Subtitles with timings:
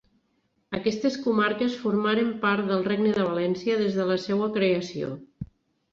[0.77, 5.15] Aquestes comarques formaren part del Regne de València des de la seua creació.